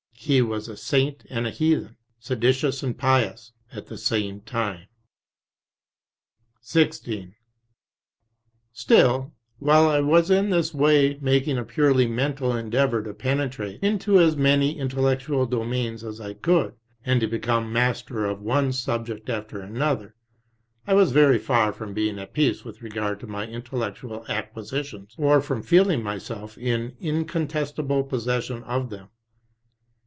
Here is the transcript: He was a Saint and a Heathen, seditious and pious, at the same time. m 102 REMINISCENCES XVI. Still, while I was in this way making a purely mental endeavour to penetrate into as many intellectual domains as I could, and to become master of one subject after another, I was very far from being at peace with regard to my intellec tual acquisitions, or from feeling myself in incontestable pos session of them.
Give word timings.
He 0.23 0.39
was 0.39 0.67
a 0.69 0.77
Saint 0.77 1.25
and 1.31 1.47
a 1.47 1.49
Heathen, 1.49 1.97
seditious 2.19 2.83
and 2.83 2.95
pious, 2.95 3.53
at 3.73 3.87
the 3.87 3.97
same 3.97 4.39
time. 4.41 4.81
m 4.85 4.87
102 6.61 6.79
REMINISCENCES 6.79 7.33
XVI. 7.33 7.35
Still, 8.71 9.33
while 9.57 9.89
I 9.89 9.99
was 9.99 10.29
in 10.29 10.51
this 10.51 10.75
way 10.75 11.17
making 11.21 11.57
a 11.57 11.63
purely 11.65 12.05
mental 12.05 12.55
endeavour 12.55 13.01
to 13.01 13.15
penetrate 13.15 13.79
into 13.83 14.19
as 14.19 14.37
many 14.37 14.77
intellectual 14.77 15.47
domains 15.47 16.03
as 16.03 16.21
I 16.21 16.35
could, 16.35 16.75
and 17.03 17.19
to 17.19 17.25
become 17.27 17.73
master 17.73 18.23
of 18.25 18.43
one 18.43 18.71
subject 18.73 19.27
after 19.27 19.59
another, 19.59 20.13
I 20.85 20.93
was 20.93 21.11
very 21.11 21.39
far 21.39 21.73
from 21.73 21.95
being 21.95 22.19
at 22.19 22.33
peace 22.33 22.63
with 22.63 22.83
regard 22.83 23.19
to 23.21 23.27
my 23.27 23.47
intellec 23.47 23.97
tual 23.97 24.27
acquisitions, 24.29 25.15
or 25.17 25.41
from 25.41 25.63
feeling 25.63 26.03
myself 26.03 26.59
in 26.59 26.95
incontestable 26.99 28.03
pos 28.03 28.25
session 28.25 28.61
of 28.65 28.91
them. 28.91 29.09